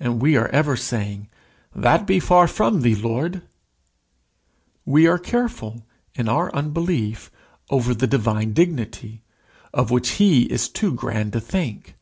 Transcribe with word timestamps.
And 0.00 0.20
we 0.20 0.34
are 0.36 0.48
ever 0.48 0.74
saying, 0.76 1.28
"That 1.76 2.08
be 2.08 2.18
far 2.18 2.48
from 2.48 2.80
thee, 2.80 2.96
Lord!" 2.96 3.40
We 4.84 5.06
are 5.06 5.16
careful, 5.16 5.86
in 6.12 6.28
our 6.28 6.52
unbelief, 6.52 7.30
over 7.70 7.94
the 7.94 8.08
divine 8.08 8.52
dignity, 8.52 9.22
of 9.72 9.92
which 9.92 10.08
he 10.18 10.46
is 10.50 10.68
too 10.68 10.92
grand 10.92 11.34
to 11.34 11.40
think. 11.40 11.94